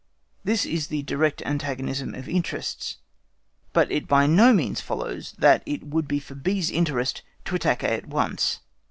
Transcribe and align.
This 0.43 0.65
is 0.65 0.87
the 0.87 1.03
direct 1.03 1.43
antagonism 1.43 2.15
of 2.15 2.27
interests, 2.27 2.97
but 3.71 3.91
it 3.91 4.07
by 4.07 4.25
no 4.25 4.51
means 4.51 4.81
follows 4.81 5.35
that 5.37 5.61
it 5.67 5.83
would 5.83 6.07
be 6.07 6.19
for 6.19 6.33
B's 6.33 6.71
interest 6.71 7.21
to 7.45 7.53
attack 7.55 7.83
A 7.83 7.91
at 7.93 8.07
once. 8.07 8.61